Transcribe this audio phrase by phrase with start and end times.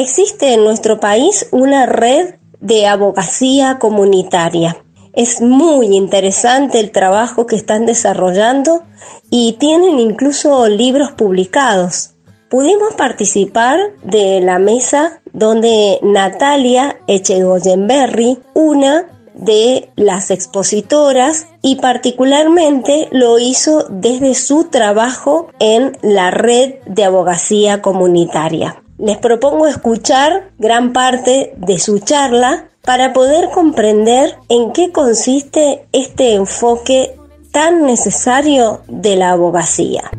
[0.00, 4.82] Existe en nuestro país una red de abogacía comunitaria.
[5.12, 8.82] Es muy interesante el trabajo que están desarrollando
[9.28, 12.14] y tienen incluso libros publicados.
[12.48, 19.04] Pudimos participar de la mesa donde Natalia Echegoyenberry, una
[19.34, 27.82] de las expositoras y particularmente lo hizo desde su trabajo en la red de abogacía
[27.82, 28.82] comunitaria.
[29.00, 36.34] Les propongo escuchar gran parte de su charla para poder comprender en qué consiste este
[36.34, 37.16] enfoque
[37.50, 40.10] tan necesario de la abogacía.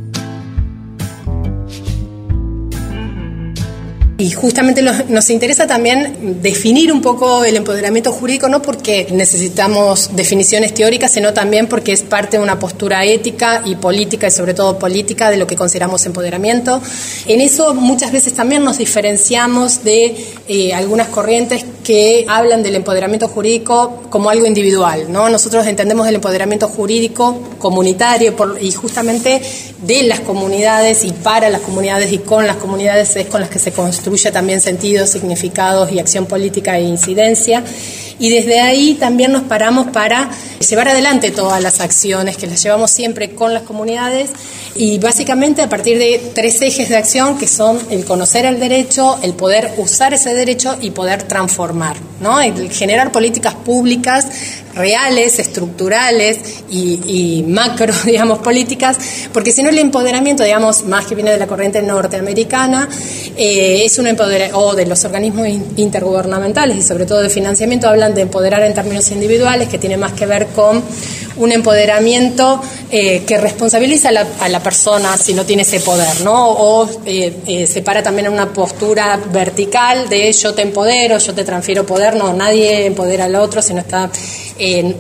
[4.22, 10.76] Y justamente nos interesa también definir un poco el empoderamiento jurídico, no porque necesitamos definiciones
[10.76, 14.78] teóricas, sino también porque es parte de una postura ética y política, y sobre todo
[14.78, 16.80] política, de lo que consideramos empoderamiento.
[17.26, 20.16] En eso muchas veces también nos diferenciamos de
[20.48, 25.12] eh, algunas corrientes que hablan del empoderamiento jurídico como algo individual.
[25.12, 25.30] ¿no?
[25.30, 29.42] Nosotros entendemos el empoderamiento jurídico comunitario y justamente
[29.82, 33.58] de las comunidades y para las comunidades y con las comunidades es con las que
[33.58, 37.64] se construye también sentido, significados y acción política e incidencia.
[38.20, 42.92] Y desde ahí también nos paramos para llevar adelante todas las acciones que las llevamos
[42.92, 44.32] siempre con las comunidades
[44.76, 49.18] y básicamente a partir de tres ejes de acción que son el conocer el derecho,
[49.22, 52.40] el poder usar ese derecho y poder transformar, ¿no?
[52.40, 54.28] El generar políticas públicas
[54.76, 58.98] reales, estructurales y, macro, digamos, políticas,
[59.34, 62.88] porque si no el empoderamiento, digamos, más que viene de la corriente norteamericana,
[63.36, 68.14] eh, es un empoderamiento, o de los organismos intergubernamentales y sobre todo de financiamiento, hablan
[68.14, 70.82] de empoderar en términos individuales, que tiene más que ver con
[71.42, 76.50] un empoderamiento eh, que responsabiliza a la, persona si no tiene ese poder, ¿no?
[76.50, 81.44] O eh, se para también en una postura vertical de yo te empodero, yo te
[81.44, 84.10] transfiero poder, no, nadie empodera al otro, sino está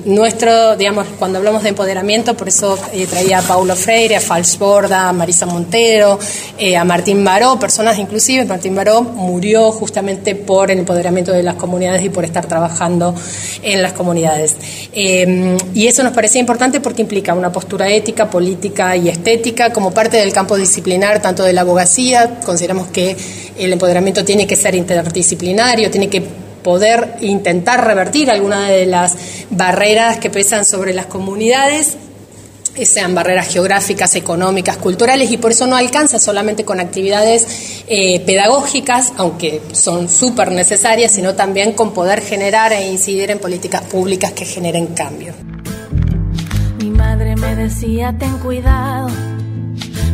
[0.05, 5.09] nuestro, digamos, cuando hablamos de empoderamiento, por eso eh, traía a Paulo Freire, a Falsborda,
[5.09, 6.17] a Marisa Montero,
[6.57, 11.55] eh, a Martín Baró, personas inclusive, Martín Baró murió justamente por el empoderamiento de las
[11.55, 13.13] comunidades y por estar trabajando
[13.61, 14.55] en las comunidades.
[14.93, 19.91] Eh, y eso nos parecía importante porque implica una postura ética, política y estética como
[19.91, 23.15] parte del campo disciplinar, tanto de la abogacía, consideramos que
[23.59, 29.15] el empoderamiento tiene que ser interdisciplinario, tiene que poder intentar revertir algunas de las
[29.49, 31.97] barreras que pesan sobre las comunidades
[32.85, 39.13] sean barreras geográficas, económicas, culturales, y por eso no alcanza solamente con actividades eh, pedagógicas,
[39.17, 44.45] aunque son súper necesarias, sino también con poder generar e incidir en políticas públicas que
[44.45, 45.33] generen cambio.
[46.79, 49.09] Mi madre me decía, ten cuidado,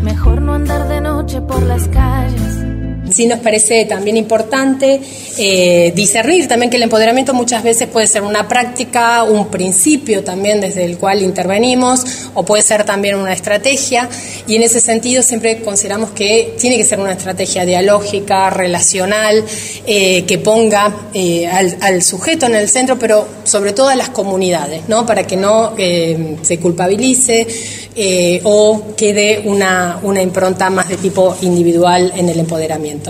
[0.03, 2.76] mejor no andar de noche por las calles
[3.17, 5.01] Sí nos parece también importante
[5.39, 10.61] eh, discernir también que el empoderamiento muchas veces puede ser una práctica, un principio también
[10.61, 14.07] desde el cual intervenimos, o puede ser también una estrategia,
[14.45, 19.43] y en ese sentido siempre consideramos que tiene que ser una estrategia dialógica, relacional,
[19.87, 24.87] eh, que ponga eh, al, sujeto en el centro, pero sobre todo a las comunidades,
[24.87, 25.07] ¿no?
[25.07, 27.47] para que no se culpabilice
[28.43, 33.06] o quede una, una impronta más de tipo individual en el empoderamiento.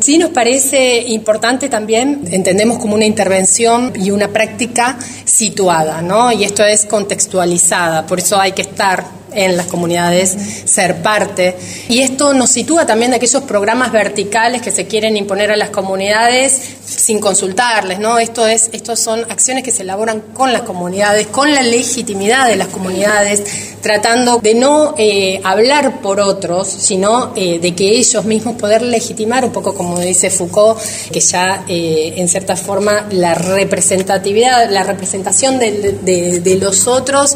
[0.00, 6.32] Sí nos parece importante también, entendemos como una intervención y una práctica situada, ¿no?
[6.32, 11.56] Y esto es contextualizada, por eso hay que estar en las comunidades, ser parte.
[11.88, 15.70] Y esto nos sitúa también de aquellos programas verticales que se quieren imponer a las
[15.70, 18.18] comunidades sin consultarles, ¿no?
[18.18, 22.56] Esto es, estos son acciones que se elaboran con las comunidades, con la legitimidad de
[22.56, 23.42] las comunidades,
[23.80, 29.44] tratando de no eh, hablar por otros, sino eh, de que ellos mismos poder legitimar,
[29.44, 30.78] un poco como dice Foucault,
[31.12, 37.34] que ya eh, en cierta forma la representatividad, la representación de, de los otros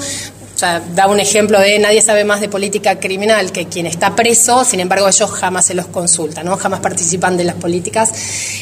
[0.56, 4.16] o sea, da un ejemplo de nadie sabe más de política criminal que quien está
[4.16, 6.56] preso, sin embargo ellos jamás se los consultan, ¿no?
[6.56, 8.10] jamás participan de las políticas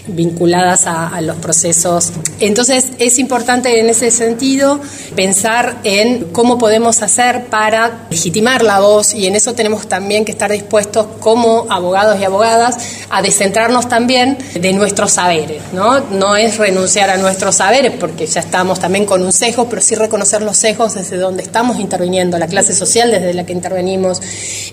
[0.08, 2.12] vinculadas a, los procesos.
[2.40, 4.80] Entonces es importante en ese sentido
[5.14, 10.32] pensar en cómo podemos hacer para legitimar la voz y en eso tenemos también que
[10.32, 12.76] estar dispuestos como abogados y abogadas
[13.08, 15.62] a descentrarnos también de nuestros saberes.
[15.72, 19.80] No, no es renunciar a nuestros saberes porque ya estamos también con un sesgo, pero
[19.80, 24.20] sí reconocer los sesgos desde donde estamos interviniendo, la clase social desde la que intervenimos,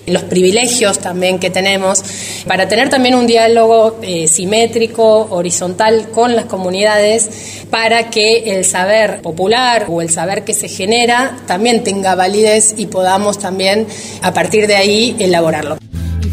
[0.06, 2.02] los privilegios también que tenemos,
[2.46, 7.28] para tener también un diálogo eh, simétrico, horizontal con las comunidades,
[7.70, 12.86] para que el saber popular o el saber que se genera también tenga validez y
[12.86, 13.86] podamos también
[14.22, 15.78] a partir de ahí elaborarlo.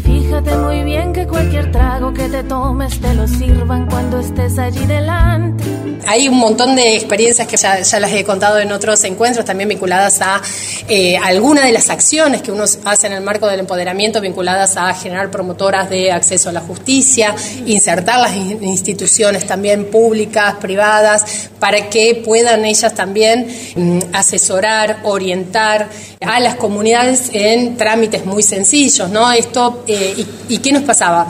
[0.04, 4.86] Fíjate muy bien que cualquier trago que te tomes te lo sirvan cuando estés allí
[4.86, 5.89] delante.
[6.10, 10.20] Hay un montón de experiencias que ya, las he contado en otros encuentros, también vinculadas
[10.20, 10.42] a
[10.88, 14.92] eh, algunas de las acciones que uno hace en el marco del empoderamiento, vinculadas a
[14.92, 17.32] generar promotoras de acceso a la justicia,
[17.64, 23.46] insertar las instituciones también públicas, privadas, para que puedan ellas también
[23.76, 25.90] mm, asesorar, orientar
[26.26, 29.30] a las comunidades en trámites muy sencillos, ¿no?
[29.30, 31.28] Esto, eh, y, qué nos pasaba?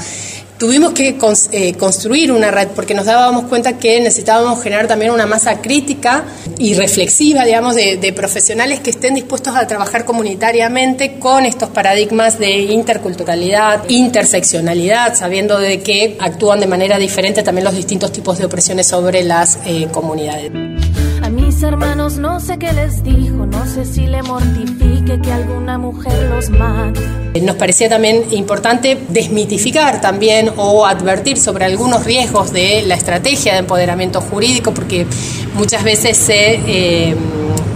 [0.60, 1.16] Tuvimos que
[1.52, 6.24] eh, construir una red porque nos dábamos cuenta que necesitábamos generar también una masa crítica
[6.58, 12.50] y reflexiva, digamos, de, profesionales que estén dispuestos a trabajar comunitariamente con estos paradigmas de
[12.50, 18.86] interculturalidad, interseccionalidad, sabiendo de que actúan de manera diferente también los distintos tipos de opresiones
[18.86, 20.50] sobre las eh, comunidades
[22.16, 27.00] no sé qué les dijo, no sé si le mortifique que alguna mujer los mate.
[27.40, 33.60] Nos parecía también importante desmitificar también o advertir sobre algunos riesgos de la estrategia de
[33.60, 35.06] empoderamiento jurídico, porque
[35.54, 37.16] muchas veces se, eh,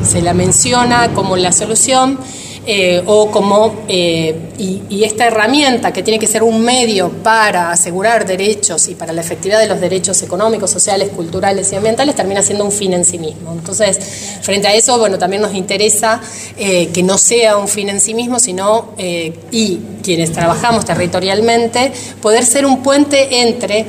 [0.03, 2.19] se la menciona como la solución
[2.67, 8.27] eh, o como, eh, y, esta herramienta que tiene que ser un medio para asegurar
[8.27, 12.65] derechos y para la efectividad de los derechos económicos, sociales, culturales y ambientales, termina siendo
[12.65, 13.53] un fin en sí mismo.
[13.53, 13.99] Entonces,
[14.41, 16.23] frente a eso, bueno, también nos interesa
[16.57, 22.45] eh, que no sea un fin en sí mismo, sino, y quienes trabajamos territorialmente, poder
[22.47, 23.85] ser un puente entre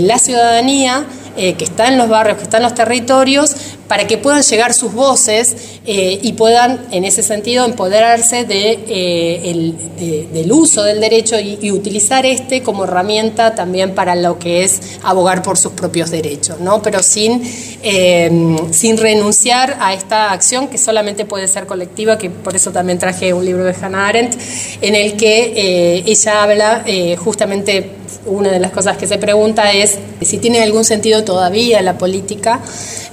[0.00, 1.04] la ciudadanía,
[1.38, 3.54] que está en los barrios, que está en los territorios,
[3.88, 5.56] para que puedan llegar sus voces
[5.86, 12.26] eh, y puedan, en ese sentido, empoderarse de, eh, del uso del derecho y, utilizar
[12.26, 16.82] este como herramienta también para lo que es abogar por sus propios derechos, ¿no?
[16.82, 17.42] pero sin,
[17.82, 22.98] eh, sin renunciar a esta acción que solamente puede ser colectiva, que por eso también
[22.98, 24.34] traje un libro de Hannah Arendt,
[24.80, 26.84] en el que ella habla
[27.18, 27.97] justamente
[28.28, 32.60] una de las cosas que se pregunta es si tiene algún sentido todavía la política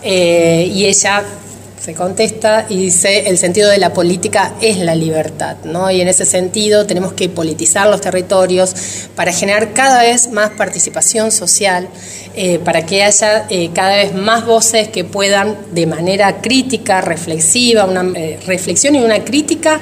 [0.04, 1.24] eh, y ella
[1.80, 5.92] se contesta y dice el sentido de la política es la libertad, ¿no?
[5.92, 8.76] Y en ese sentido tenemos que politizar los territorios
[9.16, 11.88] para generar cada vez más participación social,
[12.36, 17.86] eh, para que haya eh, cada vez más voces que puedan de manera crítica, reflexiva,
[17.86, 18.04] una
[18.48, 19.80] reflexión y una crítica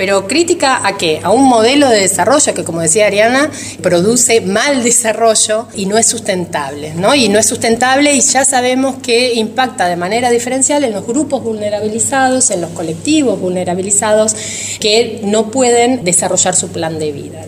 [0.00, 1.20] pero crítica a qué?
[1.22, 3.50] A un modelo de desarrollo que, como decía Ariana,
[3.82, 7.14] produce mal desarrollo y no es sustentable, ¿no?
[7.14, 11.44] Y no es sustentable y ya sabemos que impacta de manera diferencial en los grupos
[11.44, 14.34] vulnerabilizados, en los colectivos vulnerabilizados
[14.80, 17.44] que no pueden desarrollar su plan de vida.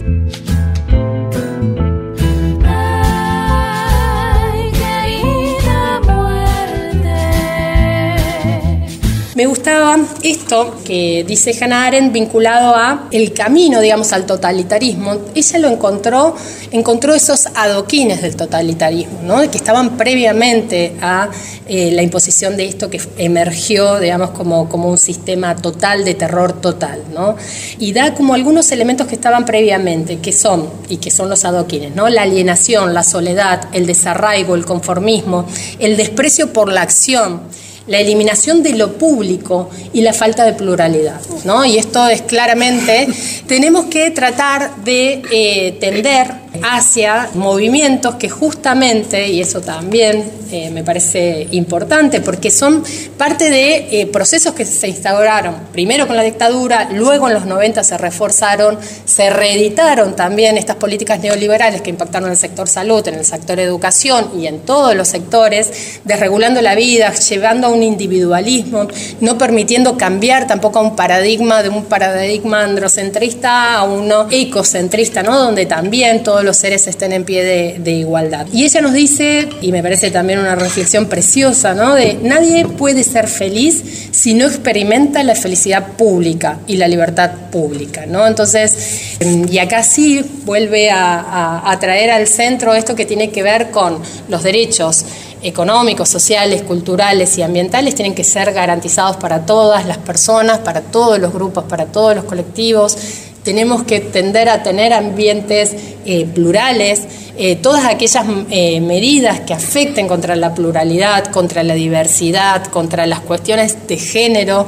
[9.34, 15.22] Me gustaba esto que dice Hannah Arendt vinculado a el camino, digamos, al totalitarismo.
[15.34, 16.36] Ella lo encontró,
[16.70, 19.40] encontró esos adoquines del totalitarismo, ¿no?
[19.50, 21.30] que estaban previamente a
[21.66, 26.60] eh, la imposición de esto que emergió, digamos, como, como un sistema total de terror
[26.60, 27.36] total, ¿no?
[27.78, 31.94] Y da como algunos elementos que estaban previamente, que son, y que son los adoquines,
[31.94, 32.10] ¿no?
[32.10, 35.46] La alienación, la soledad, el desarraigo, el conformismo,
[35.78, 37.42] el desprecio por la acción
[37.86, 41.20] la eliminación de lo público y la falta de pluralidad.
[41.44, 41.64] ¿no?
[41.64, 43.08] Y esto es claramente,
[43.46, 50.84] tenemos que tratar de eh, tender hacia movimientos que justamente, y eso también eh, me
[50.84, 52.84] parece importante, porque son
[53.16, 57.82] parte de eh, procesos que se instauraron primero con la dictadura, luego en los 90
[57.82, 63.14] se reforzaron, se reeditaron también estas políticas neoliberales que impactaron en el sector salud, en
[63.14, 68.88] el sector educación y en todos los sectores, desregulando la vida, llevando a un individualismo,
[69.20, 75.38] no permitiendo cambiar tampoco a un paradigma de un paradigma androcentrista a uno ecocentrista, ¿no?
[75.38, 78.46] donde también los seres estén en pie de, igualdad.
[78.52, 81.94] Y ella nos dice, y me parece también una reflexión preciosa, ¿no?
[81.94, 88.06] de nadie puede ser feliz si no experimenta la felicidad pública y la libertad pública.
[88.06, 88.26] ¿no?
[88.26, 93.70] Entonces, y acá sí vuelve a, a traer al centro esto que tiene que ver
[93.70, 95.04] con los derechos
[95.42, 101.18] económicos, sociales, culturales y ambientales tienen que ser garantizados para todas las personas, para todos
[101.18, 102.96] los grupos, para todos los colectivos.
[103.42, 107.02] Tenemos que tender a tener ambientes eh, plurales,
[107.36, 113.20] eh, todas aquellas eh, medidas que afecten contra la pluralidad, contra la diversidad, contra las
[113.20, 114.66] cuestiones de género,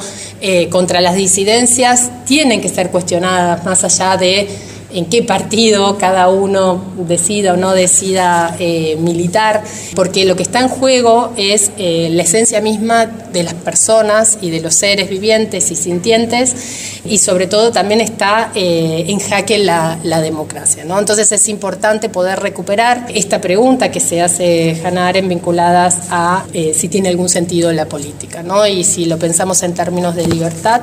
[0.71, 4.49] contra las disidencias, tienen que ser cuestionadas más allá de
[4.95, 9.63] en qué partido cada uno decida o no decida eh, militar,
[9.95, 14.51] porque lo que está en juego es eh, la esencia misma de las personas y
[14.51, 19.99] de los seres vivientes y sintientes, y sobre todo también está eh, en jaque la,
[20.23, 20.85] democracia.
[20.85, 20.99] ¿no?
[20.99, 26.89] Entonces es importante poder recuperar esta pregunta que se hace Hannah Arendt vinculadas a si
[26.89, 28.65] tiene algún sentido la política, ¿no?
[28.67, 30.83] y si lo pensamos en términos de libertad,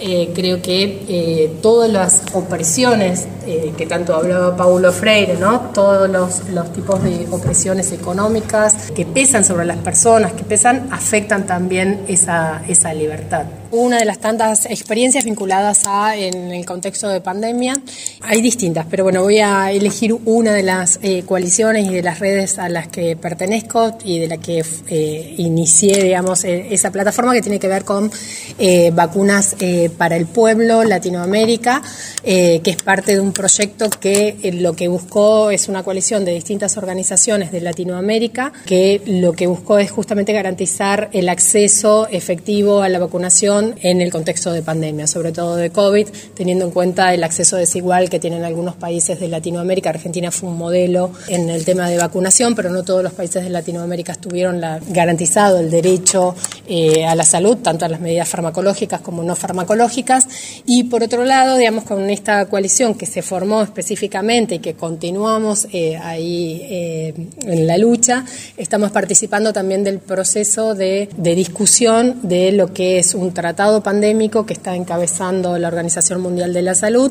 [0.00, 5.70] eh, creo que eh, todas las opresiones eh, que tanto hablaba Paulo Freire, ¿no?
[5.74, 11.46] todos los, los, tipos de opresiones económicas que pesan sobre las personas, que pesan, afectan
[11.46, 17.20] también esa, esa libertad una de las tantas experiencias vinculadas a en el contexto de
[17.20, 17.80] pandemia.
[18.22, 22.18] Hay distintas, pero bueno, voy a elegir una de las eh, coaliciones y de las
[22.18, 27.32] redes a las que pertenezco y de la que eh, inicié, digamos, e, esa plataforma
[27.32, 28.10] que tiene que ver con
[28.58, 29.56] eh, vacunas
[29.96, 31.82] para el pueblo Latinoamérica,
[32.22, 36.76] que es parte de un proyecto que lo que buscó es una coalición de distintas
[36.76, 42.98] organizaciones de Latinoamérica, que lo que buscó es justamente garantizar el acceso efectivo a la
[42.98, 47.56] vacunación en el contexto de pandemia, sobre todo de COVID, teniendo en cuenta el acceso
[47.56, 49.90] desigual que tienen algunos países de Latinoamérica.
[49.90, 53.50] Argentina fue un modelo en el tema de vacunación, pero no todos los países de
[53.50, 56.34] Latinoamérica tuvieron la, garantizado el derecho
[56.66, 60.26] eh, a la salud, tanto a las medidas farmacológicas como no farmacológicas.
[60.66, 65.68] Y por otro lado, digamos, con esta coalición que se formó específicamente y que continuamos
[65.72, 68.24] eh, ahí eh, en la lucha,
[68.56, 73.82] estamos participando también del proceso de, de discusión de lo que es un tratamiento tratado
[73.82, 77.10] pandémico que está encabezando la Organización Mundial de la Salud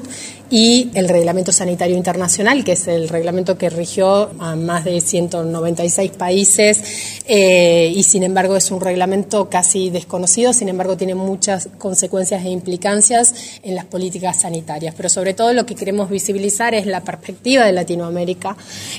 [0.52, 6.12] y el Reglamento Sanitario Internacional, que es el reglamento que rigió a más de 196
[6.12, 12.46] países eh, y sin embargo es un reglamento casi desconocido, sin embargo tiene muchas consecuencias
[12.46, 14.94] e implicancias en las políticas sanitarias.
[14.96, 18.56] Pero sobre todo lo que queremos visibilizar es la perspectiva de Latinoamérica,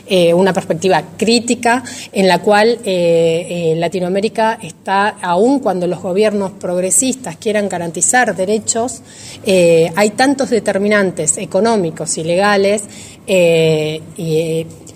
[0.09, 7.28] eh, una perspectiva crítica en la cual eh, Latinoamérica está, aún cuando los gobiernos progresistas
[7.37, 9.03] quieran garantizar derechos,
[9.45, 12.85] eh, hay tantos determinantes económicos y legales
[13.27, 14.01] eh,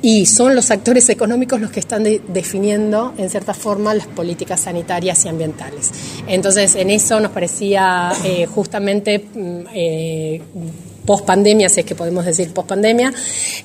[0.03, 5.25] y, son los actores económicos los que están definiendo, en cierta forma, las políticas sanitarias
[5.25, 5.93] y ambientales.
[6.27, 9.65] Entonces, en eso nos parecía eh, justamente mm,
[11.05, 13.13] post pandemia, si es que podemos decir post pandemia.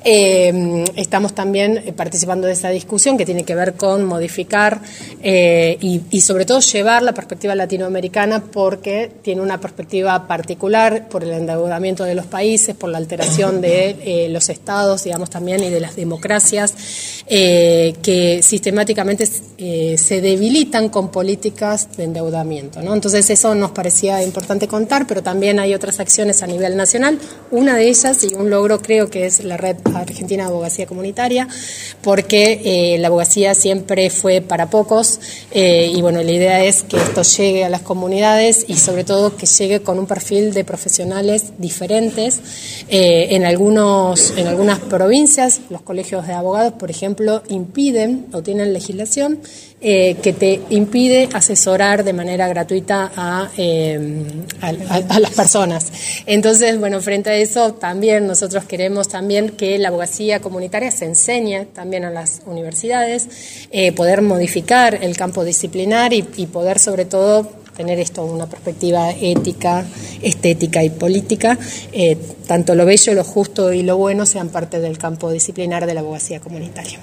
[0.03, 4.82] Eh, estamos también participando de esa discusión que tiene que ver con modificar
[5.22, 11.32] eh, y, sobre todo llevar la perspectiva latinoamericana porque tiene una perspectiva particular por el
[11.32, 15.79] endeudamiento de los países, por la alteración de eh, los estados, digamos también, y de
[15.79, 22.81] las democracias que sistemáticamente se debilitan con políticas de endeudamiento.
[22.81, 22.93] ¿no?
[22.93, 27.19] Entonces eso nos parecía importante contar, pero también hay otras acciones a nivel nacional
[27.51, 31.48] una de ellas, y un logro creo que es la Red Argentina de Abogacía Comunitaria,
[32.01, 35.19] porque eh, la abogacía siempre fue para pocos
[35.51, 39.36] eh, y bueno, la idea es que esto llegue a las comunidades y sobre todo
[39.38, 42.39] que llegue con un perfil de profesionales diferentes.
[42.89, 47.16] Eh, en, algunos, en algunas provincias, los colegios de abogados, por ejemplo,
[47.50, 49.39] impiden o tienen legislación
[49.79, 53.51] que te impide asesorar de manera gratuita a,
[54.62, 55.91] a, las personas.
[56.25, 61.65] Entonces, bueno, frente a eso también nosotros queremos también que la abogacía comunitaria se enseñe
[61.74, 63.27] también a las universidades,
[63.71, 69.86] eh, poder modificar el campo disciplinar y, poder sobre todo tener esto una perspectiva ética,
[70.22, 71.57] estética y política,
[71.93, 72.17] eh,
[72.48, 76.00] tanto lo bello, lo justo y lo bueno sean parte del campo disciplinar de la
[76.01, 77.00] abogacía comunitaria.